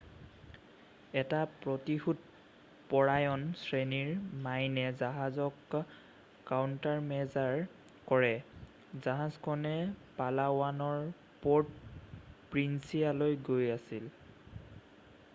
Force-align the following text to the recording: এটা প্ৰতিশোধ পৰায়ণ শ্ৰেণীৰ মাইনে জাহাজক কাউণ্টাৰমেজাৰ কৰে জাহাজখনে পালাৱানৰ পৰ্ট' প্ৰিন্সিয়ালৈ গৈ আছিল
এটা 1.21 1.39
প্ৰতিশোধ 1.65 2.21
পৰায়ণ 2.93 3.43
শ্ৰেণীৰ 3.65 4.09
মাইনে 4.47 4.85
জাহাজক 5.01 5.75
কাউণ্টাৰমেজাৰ 6.53 7.61
কৰে 8.13 8.31
জাহাজখনে 9.05 9.77
পালাৱানৰ 10.21 11.05
পৰ্ট' 11.47 12.51
প্ৰিন্সিয়ালৈ 12.57 13.39
গৈ 13.53 13.71
আছিল 13.79 14.11